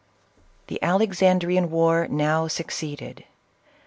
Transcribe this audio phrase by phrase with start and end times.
[0.65, 3.23] The Alexandrean war now succeeded.